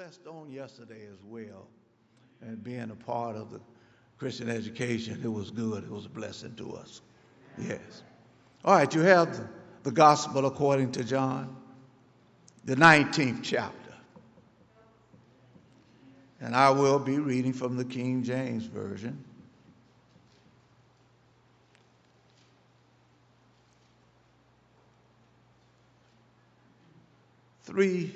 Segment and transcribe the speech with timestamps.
[0.00, 1.68] blessed on yesterday as well.
[2.40, 3.60] And being a part of the
[4.16, 5.84] Christian education, it was good.
[5.84, 7.02] It was a blessing to us.
[7.58, 8.02] Yes.
[8.64, 9.46] All right, you have the,
[9.82, 11.54] the gospel according to John,
[12.64, 13.92] the 19th chapter.
[16.40, 19.22] And I will be reading from the King James Version.
[27.64, 28.14] Three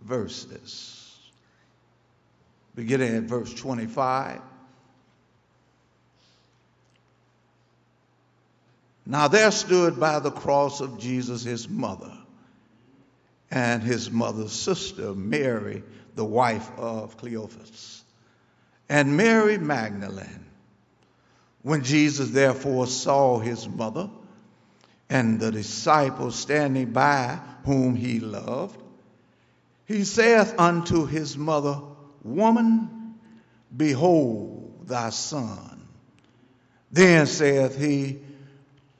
[0.00, 1.03] verses.
[2.74, 4.40] Beginning at verse 25.
[9.06, 12.12] Now there stood by the cross of Jesus his mother
[13.50, 15.82] and his mother's sister, Mary,
[16.14, 18.02] the wife of Cleophas,
[18.88, 20.46] and Mary Magdalene.
[21.62, 24.10] When Jesus therefore saw his mother
[25.08, 28.82] and the disciples standing by whom he loved,
[29.86, 31.80] he saith unto his mother,
[32.24, 33.14] Woman,
[33.76, 35.86] behold thy son.
[36.90, 38.18] Then saith he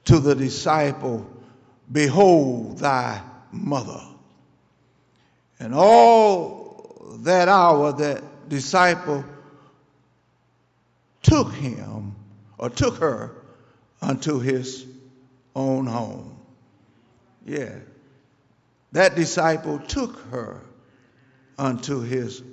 [0.05, 1.29] to the disciple,
[1.91, 4.01] Behold thy mother.
[5.59, 9.23] And all that hour that disciple
[11.23, 12.15] took him
[12.57, 13.31] or took her
[14.01, 14.85] unto his
[15.55, 16.37] own home.
[17.45, 17.75] Yeah.
[18.91, 20.61] That disciple took her
[21.57, 22.43] unto his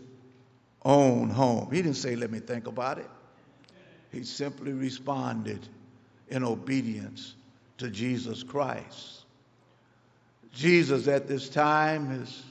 [0.85, 1.69] own home.
[1.71, 3.09] He didn't say, Let me think about it.
[4.11, 5.67] He simply responded
[6.29, 7.35] in obedience
[7.79, 9.25] to Jesus Christ.
[10.53, 12.43] Jesus at this time is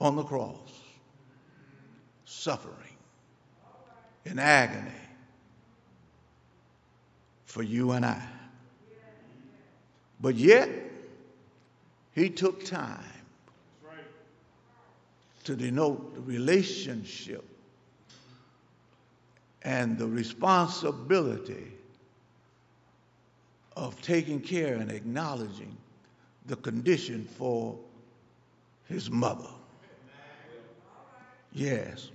[0.00, 0.70] on the cross,
[2.24, 2.76] suffering
[4.24, 4.90] in agony
[7.44, 8.22] for you and I.
[10.20, 10.68] But yet,
[12.12, 13.02] he took time
[15.44, 17.44] to denote the relationship
[19.62, 21.72] and the responsibility
[23.76, 25.76] of taking care and acknowledging
[26.46, 27.78] the condition for
[28.88, 29.48] his mother.
[31.52, 32.10] Yes.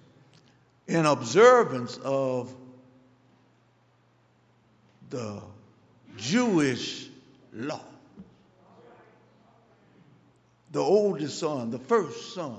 [0.88, 2.54] In observance of
[5.10, 5.42] the
[6.18, 7.10] Jewish
[7.54, 7.82] law,
[10.72, 12.58] the oldest son, the first son,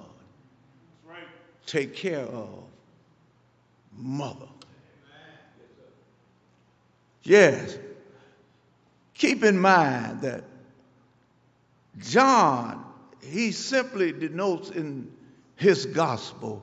[1.66, 2.64] take care of
[3.96, 4.46] mother.
[7.26, 7.76] Yes.
[9.14, 10.44] Keep in mind that
[11.98, 12.84] John,
[13.20, 15.10] he simply denotes in
[15.56, 16.62] his gospel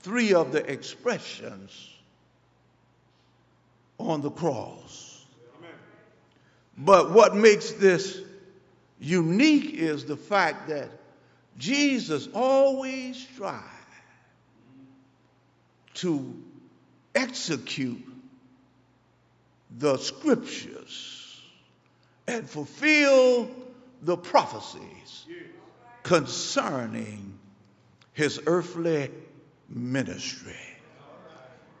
[0.00, 1.92] three of the expressions
[3.98, 5.26] on the cross.
[5.58, 5.70] Amen.
[6.78, 8.22] But what makes this
[9.00, 10.88] unique is the fact that
[11.58, 13.62] Jesus always tried
[15.94, 16.34] to
[17.14, 18.07] execute
[19.76, 21.40] the scriptures
[22.26, 23.50] and fulfill
[24.02, 25.26] the prophecies
[26.02, 27.38] concerning
[28.12, 29.10] his earthly
[29.68, 30.56] ministry.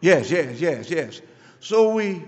[0.00, 1.20] Yes, yes, yes, yes.
[1.60, 2.22] So we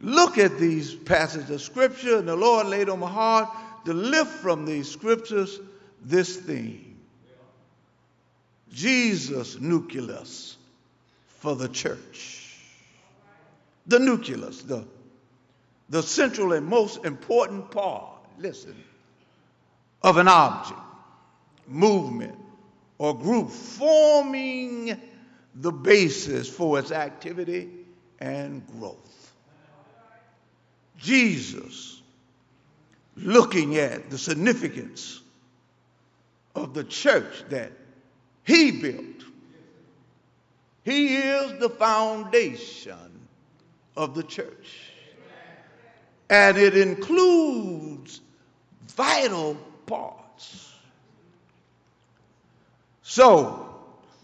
[0.00, 3.48] look at these passages of scripture, and the Lord laid on my heart
[3.84, 5.60] to lift from these scriptures
[6.02, 6.94] this theme
[8.72, 10.56] Jesus nucleus
[11.26, 12.43] for the church.
[13.86, 14.86] The nucleus, the,
[15.88, 18.74] the central and most important part, listen,
[20.02, 20.80] of an object,
[21.66, 22.38] movement,
[22.98, 25.00] or group forming
[25.54, 27.68] the basis for its activity
[28.20, 29.32] and growth.
[30.98, 32.00] Jesus,
[33.16, 35.20] looking at the significance
[36.54, 37.72] of the church that
[38.44, 39.04] he built,
[40.84, 43.13] he is the foundation
[43.96, 44.90] of the church.
[46.30, 48.20] And it includes
[48.88, 49.56] vital
[49.86, 50.72] parts.
[53.02, 53.68] So,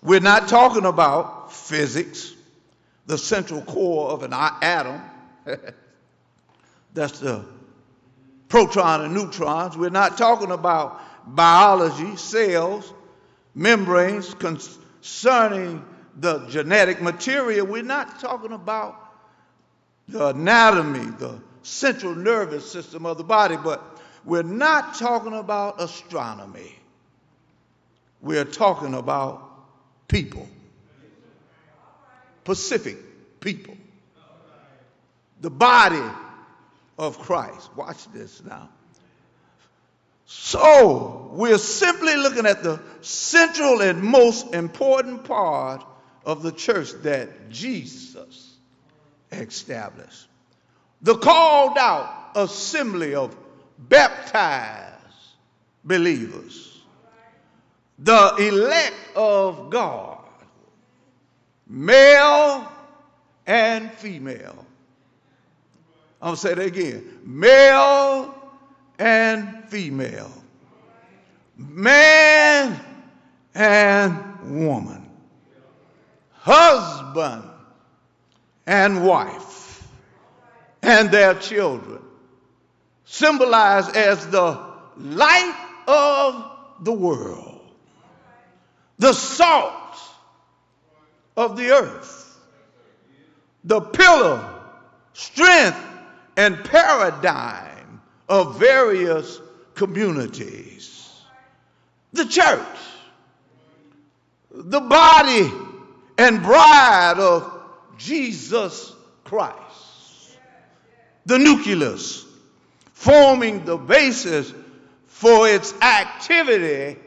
[0.03, 2.33] we're not talking about physics,
[3.07, 5.03] the central core of an atom.
[6.95, 7.45] That's the
[8.49, 9.77] proton and neutrons.
[9.77, 12.93] We're not talking about biology, cells,
[13.55, 15.85] membranes concerning
[16.17, 17.67] the genetic material.
[17.67, 19.10] We're not talking about
[20.11, 23.83] the anatomy, the central nervous system of the body, but
[24.25, 26.77] we're not talking about astronomy.
[28.21, 29.49] We're talking about
[30.09, 30.49] people,
[32.45, 32.99] Pacific
[33.41, 33.77] people,
[35.41, 36.03] the body
[36.99, 37.75] of Christ.
[37.77, 38.69] Watch this now.
[40.27, 45.85] So, we're simply looking at the central and most important part
[46.25, 48.50] of the church that Jesus
[49.33, 50.29] established.
[51.03, 53.37] The called out assembly of
[53.79, 54.97] baptized
[55.85, 56.83] believers,
[57.99, 60.19] the elect of God,
[61.67, 62.71] male
[63.47, 64.67] and female.
[66.23, 68.35] To say that again male
[68.99, 70.31] and female,
[71.57, 72.79] man
[73.55, 75.09] and woman,
[76.33, 77.50] husband
[78.71, 79.85] and wife,
[80.81, 82.01] and their children,
[83.05, 84.57] symbolized as the
[84.97, 87.63] light of the world,
[88.97, 89.99] the salt
[91.37, 92.39] of the earth,
[93.65, 94.49] the pillar,
[95.15, 95.85] strength,
[96.37, 99.41] and paradigm of various
[99.75, 101.11] communities.
[102.13, 102.79] The church,
[104.53, 105.51] the body
[106.17, 107.60] and bride of
[108.01, 108.95] Jesus
[109.25, 110.39] Christ,
[111.27, 112.25] the nucleus
[112.95, 114.53] forming the basis
[115.07, 116.99] for its activity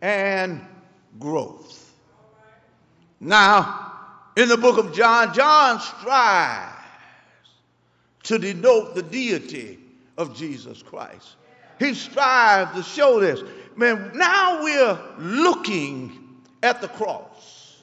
[0.00, 0.64] and
[1.18, 1.92] growth.
[3.20, 3.92] Now,
[4.36, 6.74] in the book of John, John strives
[8.24, 9.78] to denote the deity
[10.16, 11.36] of Jesus Christ.
[11.78, 13.42] He strives to show this.
[13.76, 17.82] Man, now we're looking at the cross.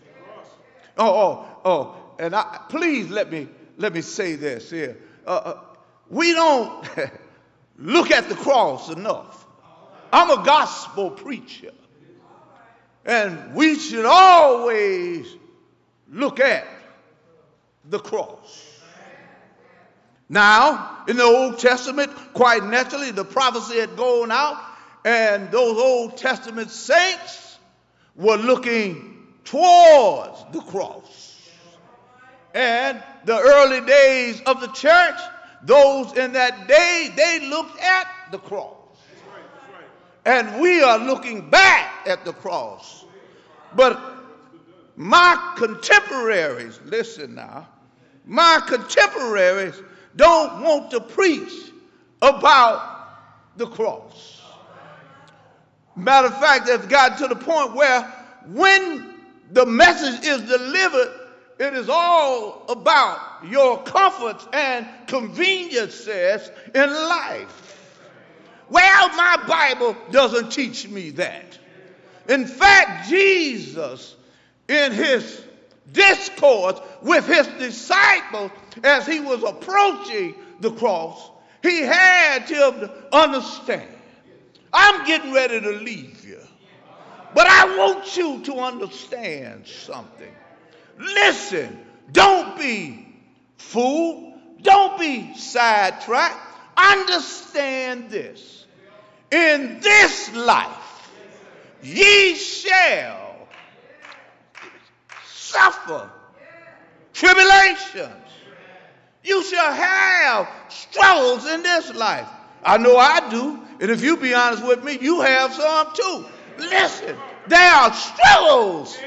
[0.98, 3.48] Oh, oh, oh, and I, please let me
[3.78, 4.98] let me say this here.
[5.26, 5.60] Uh, uh,
[6.10, 6.88] we don't
[7.78, 9.46] look at the cross enough.
[10.12, 11.72] I'm a gospel preacher.
[13.06, 15.28] And we should always
[16.10, 16.66] look at
[17.90, 18.72] the cross.
[20.28, 24.60] Now, in the Old Testament, quite naturally, the prophecy had gone out,
[25.04, 27.60] and those Old Testament saints
[28.16, 31.35] were looking towards the cross.
[32.56, 35.20] And the early days of the church,
[35.64, 38.74] those in that day, they looked at the cross.
[40.24, 43.04] And we are looking back at the cross.
[43.76, 44.02] But
[44.96, 47.68] my contemporaries, listen now,
[48.26, 49.76] my contemporaries
[50.16, 51.72] don't want to preach
[52.22, 53.10] about
[53.58, 54.42] the cross.
[55.98, 58.02] Matter of fact, it's gotten to the point where
[58.48, 59.14] when
[59.52, 61.25] the message is delivered,
[61.58, 67.62] it is all about your comforts and conveniences in life.
[68.70, 71.58] Well, my Bible doesn't teach me that.
[72.28, 74.16] In fact, Jesus,
[74.68, 75.44] in his
[75.92, 78.52] discourse with his disciples
[78.84, 81.30] as he was approaching the cross,
[81.62, 83.90] he had to understand
[84.78, 86.40] I'm getting ready to leave you,
[87.34, 90.34] but I want you to understand something.
[90.98, 91.80] Listen,
[92.12, 93.08] don't be
[93.58, 96.38] fooled, don't be sidetracked.
[96.78, 98.66] Understand this.
[99.32, 101.10] In this life,
[101.82, 103.48] ye shall
[105.26, 106.10] suffer
[107.14, 108.12] tribulations.
[109.24, 112.28] You shall have struggles in this life.
[112.64, 113.60] I know I do.
[113.82, 116.26] And if you be honest with me, you have some too.
[116.58, 118.98] Listen, there are struggles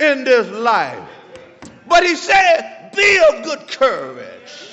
[0.00, 1.08] in this life.
[1.88, 4.70] But he said, Be of good courage.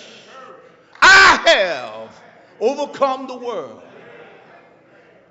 [1.02, 2.22] I have
[2.60, 3.82] overcome the world.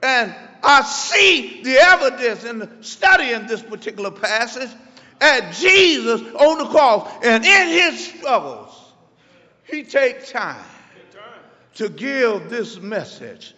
[0.03, 4.71] And I see the evidence in studying this particular passage
[5.21, 7.11] at Jesus on the cross.
[7.23, 8.93] And in his struggles,
[9.65, 10.65] he takes time
[11.75, 13.55] to give this message.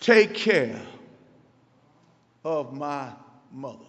[0.00, 0.80] Take care
[2.44, 3.12] of my
[3.52, 3.87] mother.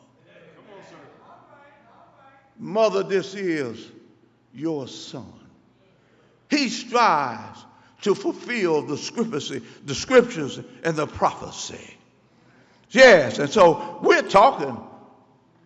[2.60, 3.90] Mother, this is
[4.54, 5.34] your son.
[6.50, 7.66] He strives
[8.02, 11.96] to fulfill the scriptures, the scriptures and the prophecy.
[12.92, 14.78] Yes, and so we're talking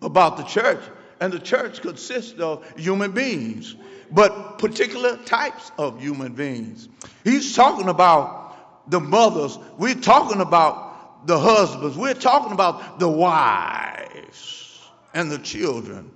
[0.02, 0.84] about the church,
[1.20, 3.76] and the church consists of human beings,
[4.12, 6.90] but particular types of human beings.
[7.24, 14.82] He's talking about the mothers, we're talking about the husbands, we're talking about the wives
[15.14, 16.12] and the children.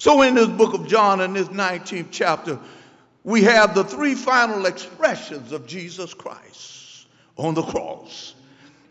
[0.00, 2.58] So, in this book of John, in this 19th chapter,
[3.22, 8.34] we have the three final expressions of Jesus Christ on the cross.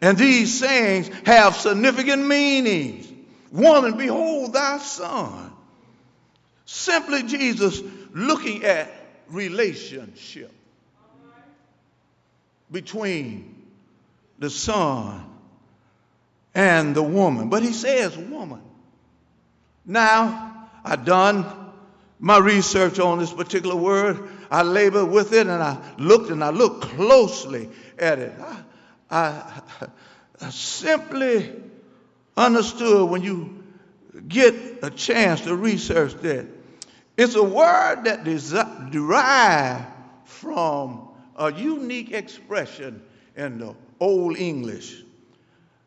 [0.01, 3.11] And these sayings have significant meanings.
[3.51, 5.51] Woman, behold thy son.
[6.65, 7.81] Simply Jesus
[8.13, 8.91] looking at
[9.29, 10.51] relationship
[12.71, 13.65] between
[14.37, 15.25] the son,
[16.53, 17.49] and the woman.
[17.49, 18.61] But he says woman.
[19.85, 20.48] Now,
[20.83, 21.45] I've done
[22.19, 24.29] my research on this particular word.
[24.51, 28.33] I labored with it and I looked and I looked closely at it.
[28.39, 28.63] I,
[29.09, 29.61] I,
[30.41, 31.53] I simply
[32.35, 33.63] understood when you
[34.27, 36.45] get a chance to research that
[37.17, 38.23] it's a word that
[38.91, 39.85] derived
[40.25, 43.01] from a unique expression
[43.35, 45.03] in the Old English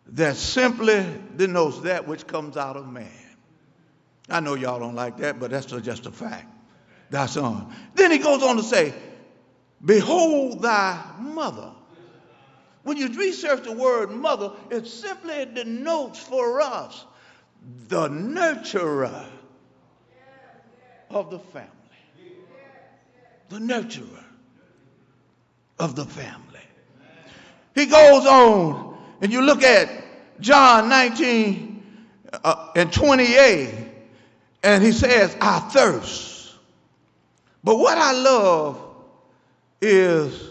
[0.08, 1.06] that simply
[1.36, 3.21] denotes that which comes out of man.
[4.32, 6.46] I know y'all don't like that, but that's just a fact.
[7.10, 7.74] That's on.
[7.94, 8.94] Then he goes on to say,
[9.84, 11.72] Behold thy mother.
[12.84, 17.04] When you research the word mother, it simply denotes for us
[17.88, 19.26] the nurturer
[21.10, 21.68] of the family.
[23.50, 24.24] The nurturer
[25.78, 26.38] of the family.
[27.74, 29.90] He goes on, and you look at
[30.40, 31.82] John 19
[32.44, 33.81] uh, and 28,
[34.62, 36.54] and he says, I thirst.
[37.64, 38.80] But what I love
[39.80, 40.50] is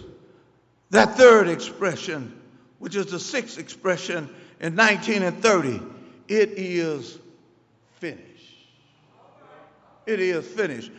[0.90, 2.40] that third expression,
[2.80, 5.82] which is the sixth expression in 19 and 30.
[6.28, 7.18] It is
[8.00, 8.22] finished.
[10.06, 10.92] It is finished.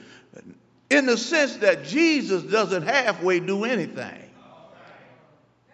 [0.91, 4.19] In the sense that Jesus doesn't halfway do anything.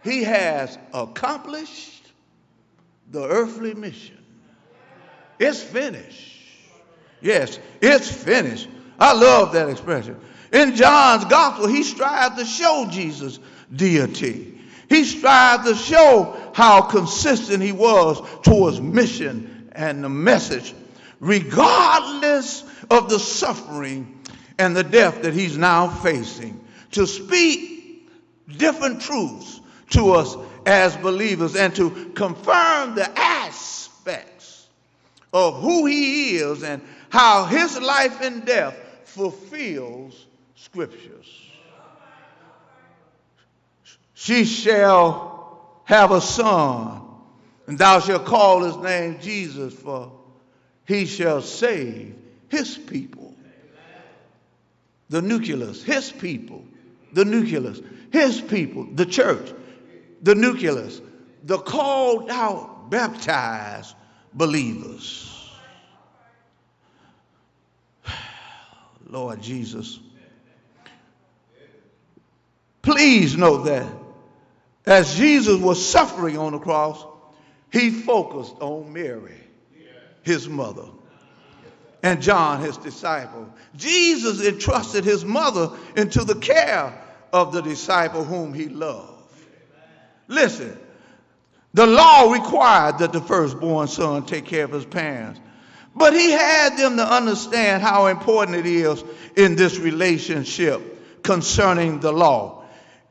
[0.04, 2.12] He has accomplished
[3.10, 4.24] the earthly mission.
[5.38, 6.37] It's finished.
[7.20, 8.68] Yes, it's finished.
[8.98, 10.18] I love that expression.
[10.52, 13.38] In John's gospel, he strives to show Jesus'
[13.74, 14.60] deity.
[14.88, 20.74] He strived to show how consistent he was towards mission and the message,
[21.20, 24.20] regardless of the suffering
[24.58, 26.64] and the death that he's now facing.
[26.92, 28.08] To speak
[28.56, 29.60] different truths
[29.90, 33.77] to us as believers and to confirm the aspects
[35.38, 40.26] of who he is and how his life and death fulfills
[40.56, 41.26] scriptures.
[44.14, 47.02] She shall have a son,
[47.66, 50.12] and thou shalt call his name Jesus, for
[50.86, 52.16] he shall save
[52.48, 53.34] his people.
[55.08, 56.64] The nucleus, his people,
[57.12, 57.80] the nucleus,
[58.10, 59.52] his people, the church,
[60.20, 61.00] the nucleus,
[61.44, 63.94] the called out, baptized
[64.32, 65.24] believers.
[69.08, 69.98] Lord Jesus,
[72.82, 73.86] please note that
[74.86, 77.04] as Jesus was suffering on the cross,
[77.70, 79.36] he focused on Mary,
[80.22, 80.86] his mother,
[82.02, 83.52] and John, his disciple.
[83.76, 89.12] Jesus entrusted his mother into the care of the disciple whom he loved.
[90.28, 90.78] Listen,
[91.74, 95.40] the law required that the firstborn son take care of his parents.
[95.94, 99.02] But he had them to understand how important it is
[99.36, 102.64] in this relationship concerning the law.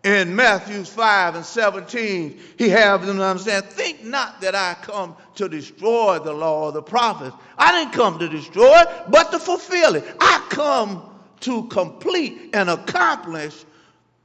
[0.04, 5.16] In Matthew 5 and 17, he had them to understand, think not that I come
[5.36, 7.36] to destroy the law of the prophets.
[7.58, 10.06] I didn't come to destroy it, but to fulfill it.
[10.20, 11.04] I come
[11.42, 13.66] to complete and accomplish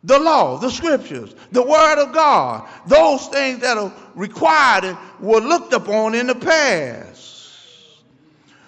[0.05, 5.41] the law, the scriptures, the word of God, those things that are required and were
[5.41, 7.21] looked upon in the past.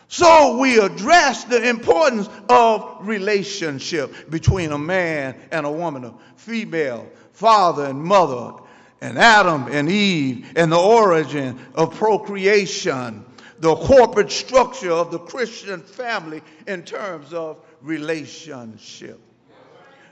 [0.06, 7.10] So we address the importance of relationship between a man and a woman, a female,
[7.32, 8.52] father and mother,
[9.00, 13.24] and Adam and Eve, and the origin of procreation,
[13.58, 19.20] the corporate structure of the Christian family in terms of relationship.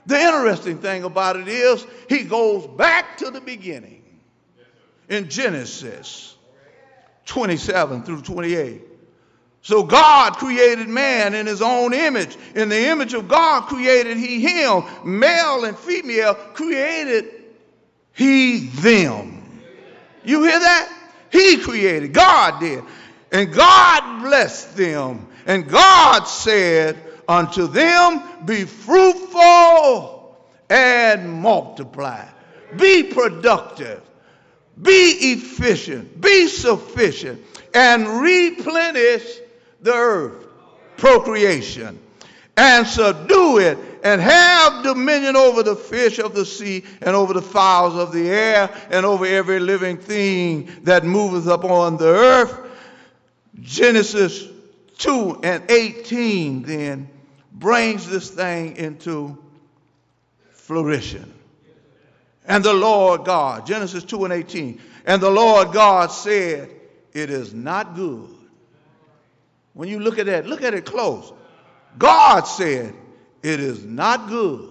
[0.05, 4.03] The interesting thing about it is he goes back to the beginning
[5.07, 6.35] in Genesis
[7.25, 8.81] 27 through 28.
[9.61, 12.37] So God created man in his own image.
[12.53, 14.83] In the image of God created he him.
[15.05, 17.25] Male and female created
[18.11, 19.61] he them.
[20.25, 20.93] You hear that?
[21.31, 22.13] He created.
[22.13, 22.83] God did.
[23.31, 25.27] And God blessed them.
[25.45, 30.37] And God said unto them, Be fruitful
[30.69, 32.27] and multiply.
[32.77, 34.01] Be productive.
[34.81, 36.19] Be efficient.
[36.19, 37.41] Be sufficient.
[37.73, 39.39] And replenish
[39.81, 40.45] the earth.
[40.97, 41.99] Procreation.
[42.57, 47.41] And subdue it and have dominion over the fish of the sea and over the
[47.41, 52.55] fowls of the air and over every living thing that moveth upon the earth.
[53.61, 54.47] Genesis
[54.97, 57.09] 2 and 18 then
[57.53, 59.37] brings this thing into
[60.51, 61.31] flourishing.
[62.45, 66.69] And the Lord God, Genesis 2 and 18, And the Lord God said,
[67.13, 68.29] It is not good.
[69.73, 71.31] When you look at that, look at it close.
[71.97, 72.93] God said,
[73.41, 74.69] It is not good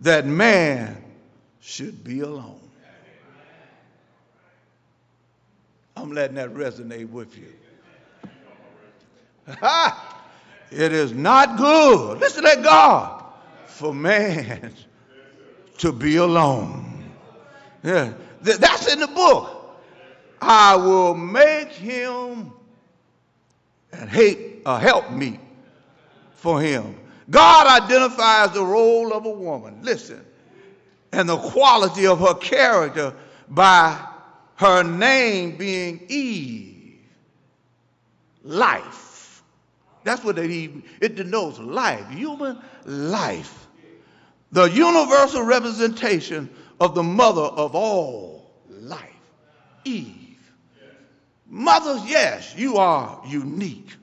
[0.00, 1.02] that man
[1.60, 2.60] should be alone.
[5.96, 7.52] I'm letting that resonate with you.
[10.70, 12.18] it is not good.
[12.18, 13.24] Listen to God
[13.66, 14.72] for man
[15.78, 17.12] to be alone.
[17.82, 19.52] Yeah, that's in the book.
[20.40, 22.52] I will make him
[23.92, 25.38] and hate a help me
[26.34, 26.98] for him.
[27.30, 29.80] God identifies the role of a woman.
[29.82, 30.24] Listen,
[31.12, 33.14] and the quality of her character
[33.48, 33.98] by
[34.56, 36.98] her name being Eve,
[38.42, 39.15] life.
[40.06, 40.70] That's what it,
[41.00, 43.66] it denotes life, human life.
[44.52, 46.48] The universal representation
[46.78, 49.10] of the mother of all life,
[49.84, 50.38] Eve.
[51.48, 53.96] Mothers, yes, you are unique.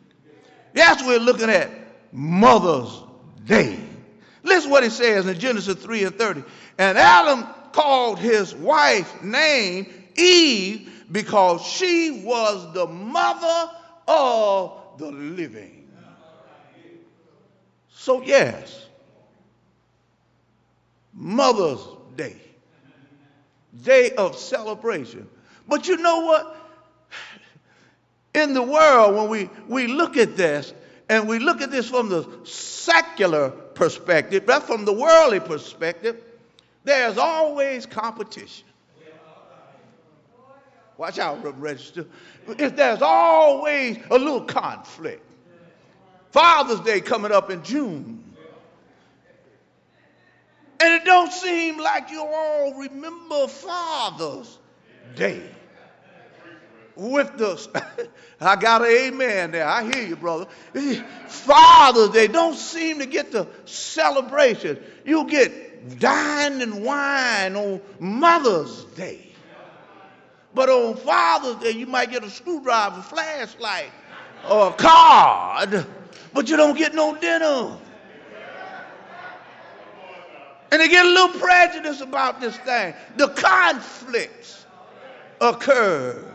[0.76, 1.72] Yes, we're looking at
[2.12, 3.02] Mother's
[3.46, 3.80] Day.
[4.44, 6.44] Listen what it says in Genesis 3 and 30.
[6.80, 13.72] And Adam called his wife's name Eve because she was the mother
[14.06, 15.83] of the living.
[18.04, 18.86] So, yes,
[21.14, 21.80] Mother's
[22.18, 22.36] Day,
[23.82, 25.30] day of celebration.
[25.70, 26.58] But you know what?
[28.34, 30.74] In the world, when we, we look at this,
[31.08, 36.22] and we look at this from the secular perspective, but from the worldly perspective,
[36.84, 38.68] there's always competition.
[40.98, 42.06] Watch out, register.
[42.50, 45.26] If there's always a little conflict.
[46.34, 48.24] Father's Day coming up in June.
[50.80, 54.58] And it don't seem like you all remember Father's
[55.16, 55.44] Day.
[56.96, 57.68] With us,
[58.42, 59.68] I got an amen there.
[59.68, 60.48] I hear you, brother.
[61.28, 64.84] Father's Day don't seem to get the celebration.
[65.06, 69.34] You get dine and wine on Mother's Day.
[70.56, 73.92] But on Father's Day, you might get a screwdriver, flashlight,
[74.50, 75.86] or a card,
[76.34, 77.78] but you don't get no dinner.
[80.72, 82.96] And they get a little prejudice about this thing.
[83.16, 84.66] The conflicts
[85.40, 86.26] occurs.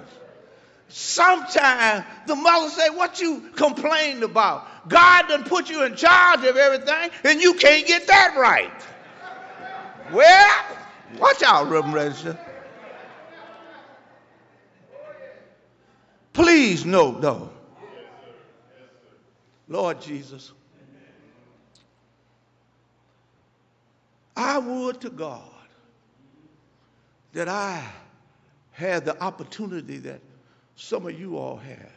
[0.88, 4.88] Sometimes the mother say, what you complained about?
[4.88, 8.70] God done put you in charge of everything and you can't get that right.
[10.12, 10.64] Well,
[11.18, 12.38] watch out, Reverend Register.
[16.32, 17.50] Please note, though,
[19.68, 20.52] Lord Jesus,
[24.36, 25.42] I would to God
[27.32, 27.84] that I
[28.72, 30.20] had the opportunity that
[30.76, 31.92] some of you all have.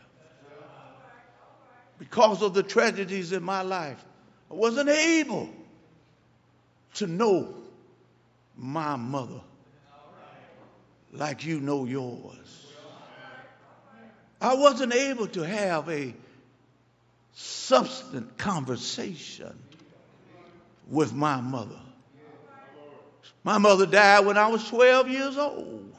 [2.00, 4.04] Because of the tragedies in my life,
[4.50, 5.50] I wasn't able
[6.96, 7.54] to know
[8.58, 9.40] my mother
[11.14, 12.68] like you know yours.
[14.42, 16.14] I wasn't able to have a
[17.34, 19.58] substantive conversation
[20.88, 21.80] with my mother.
[23.44, 25.94] My mother died when I was 12 years old.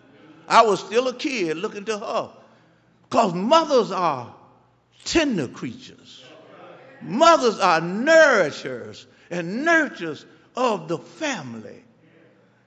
[0.46, 2.30] I was still a kid looking to her.
[3.02, 4.34] Because mothers are
[5.04, 6.24] tender creatures.
[7.00, 11.82] Mothers are nourishers and nurturers of the family.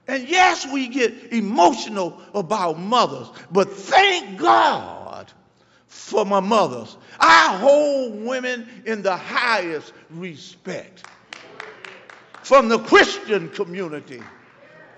[0.08, 5.32] And yes, we get emotional about mothers, but thank God
[5.96, 6.96] for my mothers.
[7.18, 11.04] I hold women in the highest respect.
[12.42, 14.22] From the Christian community,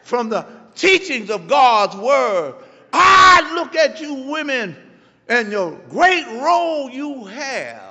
[0.02, 2.56] from the teachings of God's word,
[2.92, 4.76] I look at you women
[5.28, 7.88] and your great role you have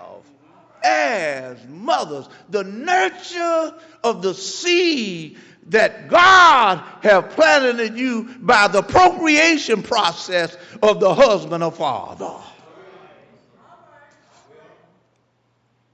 [0.83, 5.37] as mothers, the nurture of the seed
[5.69, 12.35] that God have planted in you by the procreation process of the husband or father.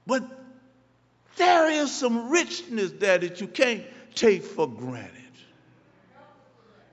[0.06, 0.22] But
[1.36, 3.82] there is some richness there that you can't
[4.14, 5.10] take for granted.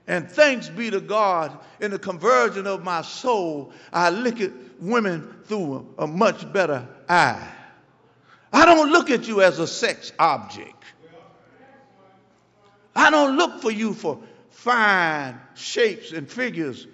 [0.06, 5.32] And thanks be to God, in the conversion of my soul, I look at women
[5.44, 7.52] through a, a much better eye.
[8.52, 10.84] I don't look at you as a sex object.
[12.94, 14.20] I don't look for you for
[14.50, 16.86] fine shapes and figures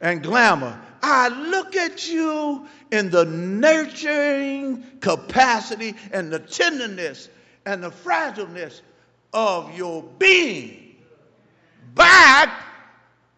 [0.00, 0.80] and glamour.
[1.02, 7.28] I look at you in the nurturing capacity and the tenderness
[7.64, 8.80] and the fragileness
[9.32, 10.96] of your being,
[11.94, 12.50] by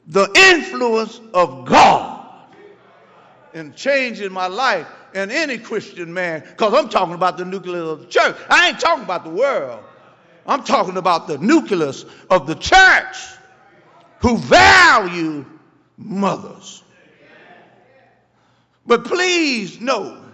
[0.06, 2.26] the influence of God
[3.54, 8.00] in changing my life and any Christian man, because I'm talking about the nucleus of
[8.00, 8.36] the church.
[8.48, 9.82] I ain't talking about the world.
[10.46, 13.16] I'm talking about the nucleus of the church
[14.20, 15.44] who value
[15.98, 16.82] mothers.
[18.86, 20.24] But please know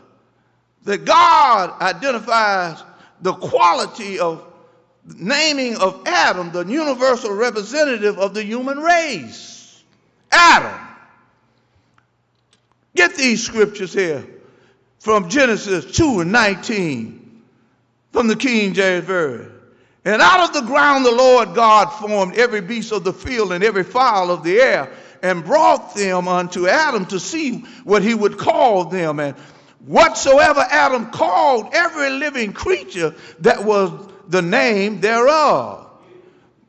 [0.85, 2.83] that God identifies
[3.21, 4.47] the quality of
[5.05, 9.83] naming of Adam, the universal representative of the human race.
[10.31, 10.81] Adam.
[12.95, 14.25] Get these scriptures here
[15.01, 17.43] from Genesis 2 and 19
[18.13, 19.51] from the King James Version.
[20.05, 23.65] And out of the ground the Lord God formed every beast of the field and
[23.65, 24.93] every fowl of the air
[25.25, 29.19] and brought them unto Adam to see what he would call them.
[29.19, 29.35] And
[29.87, 33.91] whatsoever Adam called every living creature, that was
[34.29, 35.89] the name thereof.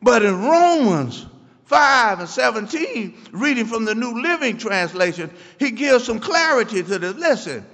[0.02, 1.26] But in Romans
[1.66, 7.16] 5 and 17, reading from the New Living Translation, he gives some clarity to this.
[7.16, 7.66] Listen,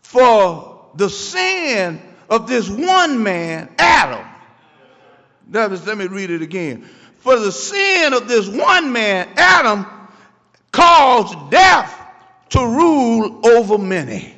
[0.00, 4.26] for the sin of this one man, Adam,
[5.50, 6.88] let me read it again.
[7.18, 9.84] For the sin of this one man, Adam,
[10.72, 11.94] caused death
[12.50, 14.34] to rule over many.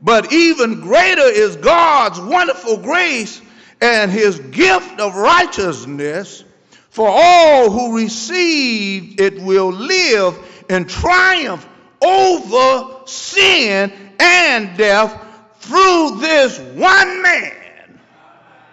[0.00, 3.40] But even greater is God's wonderful grace
[3.80, 6.44] and his gift of righteousness.
[6.90, 11.66] For all who receive it will live in triumph
[12.00, 15.20] over sin and death
[15.60, 17.98] through this one man,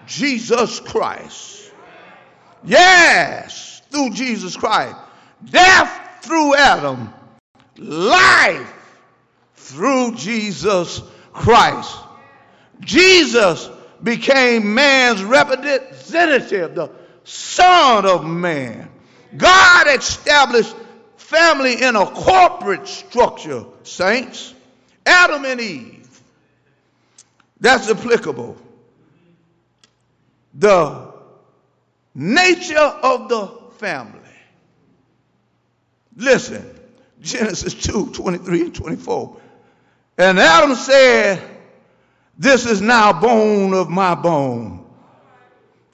[0.06, 1.72] Jesus Christ.
[2.64, 4.96] Yes, through Jesus Christ.
[5.50, 7.14] Death through Adam,
[7.78, 8.74] life
[9.56, 11.02] through Jesus
[11.34, 11.98] Christ.
[12.80, 13.70] Jesus
[14.02, 16.92] became man's representative, the
[17.24, 18.90] Son of Man.
[19.38, 20.76] God established
[21.18, 24.54] family in a corporate structure, saints.
[25.06, 26.22] Adam and Eve.
[27.60, 28.58] That's applicable.
[30.54, 31.14] The
[32.14, 34.21] nature of the family.
[36.16, 36.70] Listen,
[37.22, 39.38] Genesis 2 23 and 24.
[40.18, 41.42] And Adam said,
[42.38, 44.86] This is now bone of my bone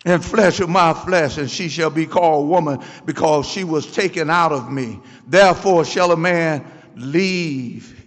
[0.06, 4.30] and flesh of my flesh, and she shall be called woman because she was taken
[4.30, 5.00] out of me.
[5.28, 8.06] Therefore shall a man leave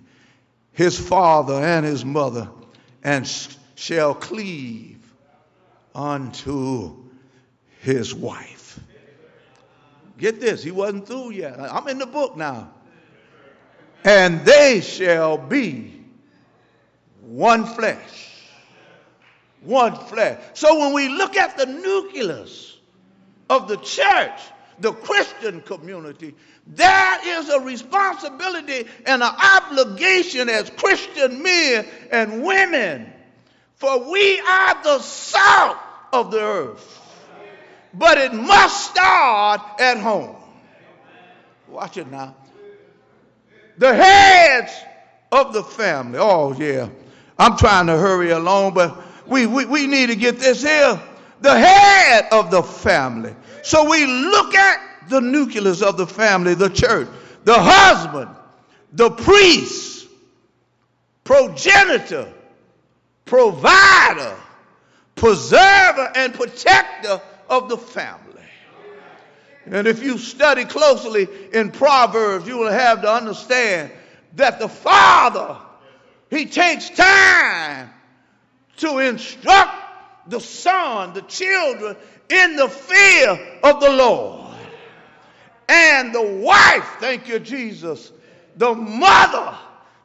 [0.72, 2.48] his father and his mother
[3.04, 3.26] and
[3.74, 4.98] shall cleave
[5.94, 6.96] unto
[7.80, 8.80] his wife.
[10.20, 11.58] Get this, he wasn't through yet.
[11.58, 12.70] I'm in the book now.
[14.04, 16.04] And they shall be
[17.22, 18.28] one flesh.
[19.62, 20.38] One flesh.
[20.52, 22.76] So when we look at the nucleus
[23.48, 24.40] of the church,
[24.78, 26.34] the Christian community,
[26.66, 33.10] there is a responsibility and an obligation as Christian men and women.
[33.76, 35.78] For we are the salt
[36.12, 36.99] of the earth.
[37.92, 40.36] But it must start at home.
[41.68, 42.36] Watch it now.
[43.78, 44.72] The heads
[45.32, 46.18] of the family.
[46.20, 46.88] Oh, yeah.
[47.38, 51.00] I'm trying to hurry along, but we, we, we need to get this here.
[51.40, 53.34] The head of the family.
[53.62, 57.08] So we look at the nucleus of the family, the church,
[57.44, 58.30] the husband,
[58.92, 60.06] the priest,
[61.24, 62.32] progenitor,
[63.24, 64.36] provider,
[65.14, 67.20] preserver, and protector
[67.50, 68.30] of the family.
[69.66, 73.92] And if you study closely in Proverbs, you will have to understand
[74.36, 75.58] that the father
[76.30, 77.90] he takes time
[78.78, 79.74] to instruct
[80.28, 81.96] the son, the children,
[82.28, 84.54] in the fear of the Lord.
[85.68, 88.12] And the wife, thank you, Jesus,
[88.56, 89.56] the mother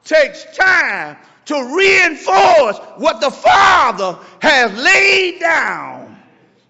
[0.03, 6.04] takes time to reinforce what the father has laid down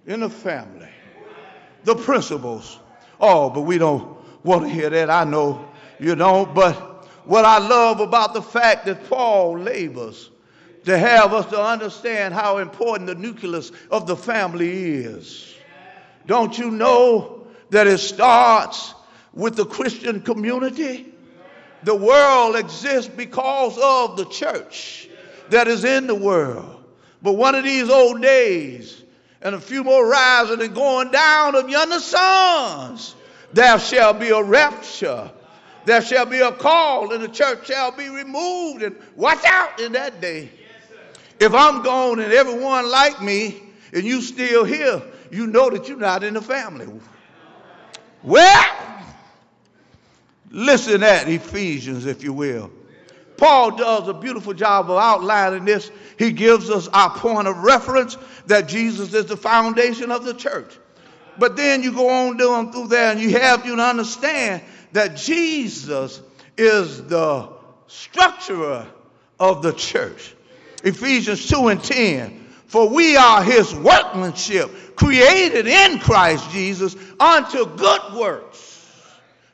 [0.05, 0.89] in the family.
[1.83, 2.79] The principles.
[3.19, 5.09] Oh, but we don't want to hear that.
[5.09, 10.29] I know you don't, but what I love about the fact that Paul labors
[10.85, 15.55] to have us to understand how important the nucleus of the family is.
[16.27, 18.93] Don't you know that it starts
[19.33, 21.11] with the Christian community?
[21.83, 25.09] The world exists because of the church
[25.49, 26.83] that is in the world.
[27.21, 29.03] But one of these old days,
[29.45, 33.15] and a few more rising and going down of yonder suns.
[33.53, 35.31] there shall be a rapture
[35.85, 38.81] there shall be a call, and the church shall be removed.
[38.81, 40.49] And watch out in that day.
[41.39, 43.61] If I'm gone and everyone like me,
[43.93, 46.87] and you still here, you know that you're not in the family.
[48.23, 48.95] Well,
[50.51, 52.71] Listen at Ephesians, if you will.
[53.37, 55.91] Paul does a beautiful job of outlining this.
[56.17, 58.17] He gives us our point of reference
[58.47, 60.77] that Jesus is the foundation of the church.
[61.37, 64.61] But then you go on down through there and you have you to understand
[64.93, 66.21] that Jesus
[66.57, 67.49] is the
[67.87, 68.87] structurer
[69.39, 70.33] of the church.
[70.83, 72.45] Ephesians 2 and 10.
[72.67, 78.71] For we are his workmanship, created in Christ Jesus unto good works.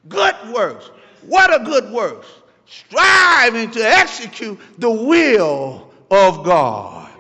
[0.08, 0.90] Good works.
[1.24, 2.28] What are good works?
[2.72, 7.12] Striving to execute the will of God,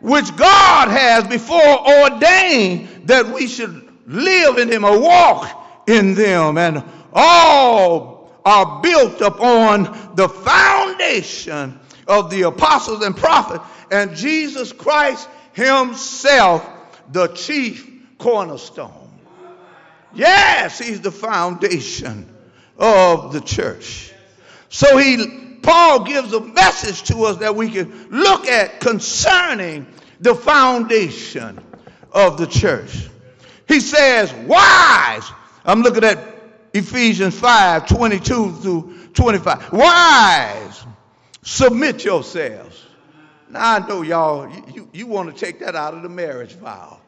[0.00, 6.58] which God has before ordained that we should live in him or walk in them.
[6.58, 15.28] And all are built upon the foundation of the apostles and prophets and Jesus Christ
[15.52, 16.68] himself
[17.12, 19.08] the chief cornerstone.
[20.14, 22.28] Yes, he's the foundation
[22.76, 24.12] of the church.
[24.68, 29.86] So he Paul gives a message to us that we can look at concerning
[30.20, 31.62] the foundation
[32.12, 33.08] of the church.
[33.66, 35.30] He says, wise.
[35.64, 36.18] I'm looking at
[36.72, 39.72] Ephesians 5 22 through 25.
[39.72, 40.84] Wise,
[41.42, 42.86] submit yourselves.
[43.50, 47.00] Now I know y'all, you, you, want to take that out of the marriage vow.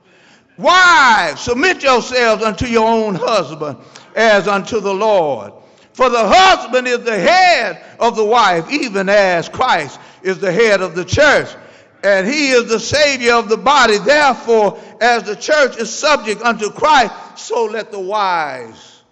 [0.56, 3.78] Wives, submit yourselves unto your own husband
[4.14, 5.52] as unto the Lord.
[6.00, 10.80] For the husband is the head of the wife, even as Christ is the head
[10.80, 11.54] of the church.
[12.02, 13.98] And he is the Savior of the body.
[13.98, 19.02] Therefore, as the church is subject unto Christ, so let the wives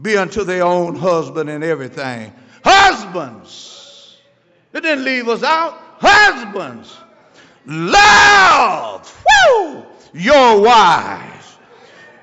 [0.00, 2.32] be unto their own husband in everything.
[2.64, 4.16] Husbands,
[4.72, 5.76] it didn't leave us out.
[5.98, 6.96] Husbands,
[7.66, 11.58] love woo, your wives,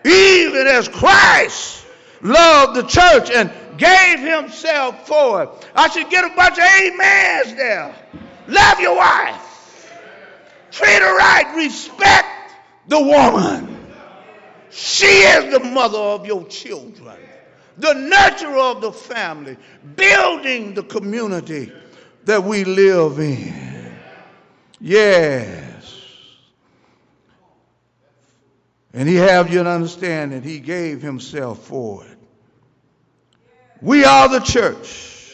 [0.05, 1.78] even as Christ
[2.21, 5.49] loved the church and gave himself for it.
[5.75, 7.95] I should get a bunch of amens there.
[8.47, 9.91] Love your wife.
[10.71, 11.53] Treat her right.
[11.55, 12.27] Respect
[12.87, 13.77] the woman.
[14.71, 17.17] She is the mother of your children,
[17.77, 19.57] the nurturer of the family,
[19.95, 21.71] building the community
[22.25, 23.97] that we live in.
[24.79, 25.79] Yes.
[28.93, 32.08] And he have you to understand that he gave himself for it.
[33.81, 35.31] We are the church,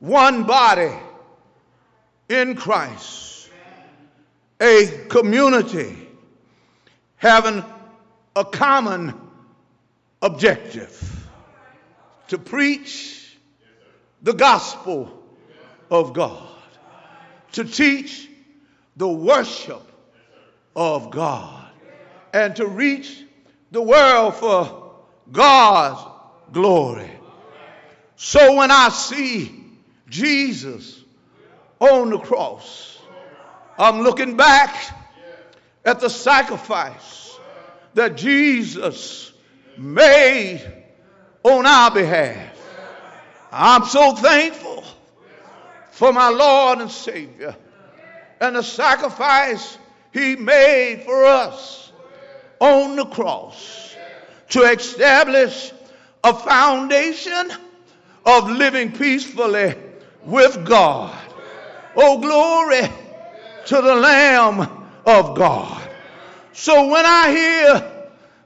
[0.00, 0.92] one body
[2.28, 3.50] in Christ,
[4.60, 5.96] a community
[7.16, 7.64] having
[8.34, 9.14] a common
[10.20, 11.28] objective
[12.28, 13.38] to preach
[14.22, 15.22] the gospel
[15.88, 16.48] of God,
[17.52, 18.28] to teach
[18.96, 19.82] the worship
[20.74, 21.70] of God,
[22.32, 23.22] and to reach
[23.70, 24.94] the world for
[25.30, 26.04] God's
[26.52, 27.21] glory.
[28.24, 29.52] So when I see
[30.08, 31.02] Jesus
[31.80, 32.96] on the cross,
[33.76, 34.76] I'm looking back
[35.84, 37.36] at the sacrifice
[37.94, 39.32] that Jesus
[39.76, 40.62] made
[41.42, 42.56] on our behalf.
[43.50, 44.84] I'm so thankful
[45.90, 47.56] for my Lord and Savior
[48.40, 49.76] and the sacrifice
[50.12, 51.90] he made for us
[52.60, 53.96] on the cross
[54.50, 55.72] to establish
[56.22, 57.50] a foundation
[58.24, 59.74] of living peacefully
[60.24, 61.18] with God.
[61.96, 62.88] Oh, glory
[63.66, 64.60] to the Lamb
[65.04, 65.88] of God.
[66.52, 67.92] So when I hear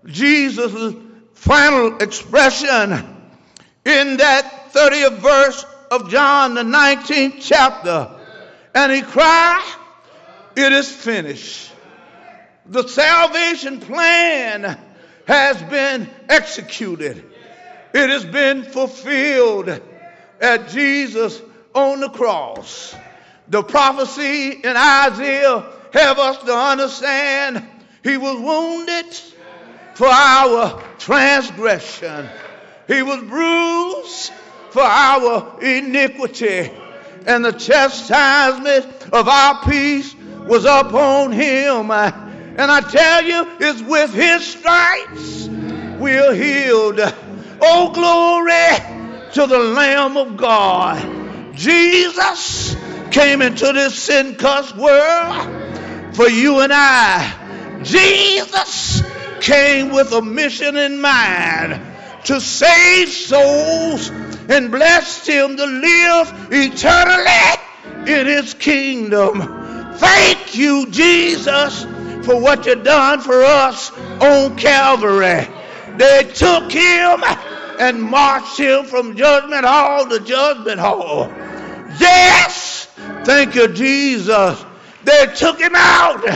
[0.06, 0.94] Jesus'
[1.34, 2.92] final expression
[3.84, 8.10] in that 30th verse of John, the 19th chapter.
[8.74, 9.74] And he cried,
[10.56, 11.72] It is finished.
[12.66, 14.78] The salvation plan
[15.26, 17.24] has been executed,
[17.96, 19.80] it has been fulfilled
[20.38, 21.40] at Jesus
[21.74, 22.94] on the cross.
[23.48, 27.66] The prophecy in Isaiah have us to understand
[28.04, 29.14] he was wounded
[29.94, 32.28] for our transgression.
[32.86, 34.30] He was bruised
[34.70, 36.70] for our iniquity,
[37.26, 40.14] and the chastisement of our peace
[40.46, 41.90] was upon him.
[41.90, 45.48] And I tell you, it's with his stripes
[45.98, 47.00] we're healed.
[47.60, 51.54] Oh, glory to the Lamb of God.
[51.54, 52.76] Jesus
[53.10, 57.80] came into this sin cursed world for you and I.
[57.82, 59.02] Jesus
[59.40, 61.80] came with a mission in mind
[62.24, 64.10] to save souls
[64.48, 69.94] and blessed him to live eternally in his kingdom.
[69.94, 71.84] Thank you, Jesus,
[72.24, 73.90] for what you've done for us
[74.20, 75.46] on Calvary.
[75.98, 77.22] They took him
[77.78, 81.28] and marched him from judgment hall to judgment hall.
[81.98, 82.86] Yes,
[83.24, 84.64] thank you, Jesus.
[85.04, 86.26] They took him out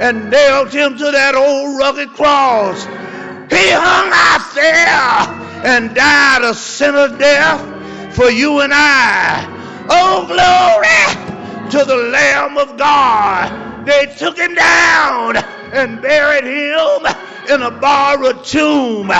[0.00, 2.84] and nailed him to that old rugged cross.
[2.84, 9.46] He hung out there and died a sinner's death for you and I.
[9.88, 13.86] Oh, glory to the Lamb of God.
[13.86, 17.06] They took him down and buried him
[17.50, 19.10] in a borrowed tomb.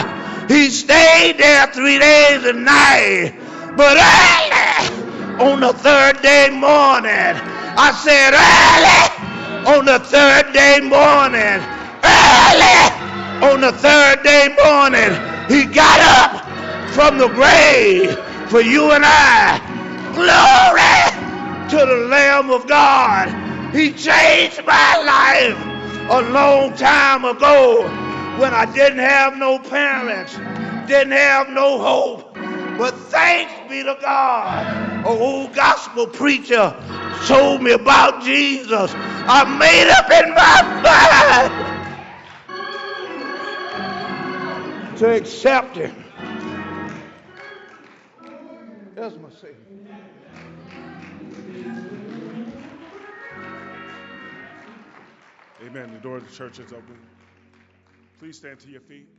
[0.49, 3.35] He stayed there three days and nights.
[3.77, 7.37] But early on the third day morning,
[7.77, 11.61] I said early on the third day morning,
[12.03, 15.13] early on the third day morning,
[15.49, 18.17] he got up from the grave
[18.49, 19.61] for you and I.
[20.15, 23.29] Glory to the Lamb of God.
[23.75, 25.77] He changed my life
[26.09, 28.06] a long time ago
[28.39, 30.37] when I didn't have no parents,
[30.87, 32.35] didn't have no hope.
[32.79, 36.77] But thanks be to God, a old gospel preacher
[37.27, 38.93] told me about Jesus.
[38.95, 40.63] I made up in my
[44.91, 46.05] mind to accept him.
[48.95, 49.57] That's my Savior.
[55.63, 55.93] Amen.
[55.93, 56.97] The door of the church is open.
[58.19, 59.16] Please stand to your feet.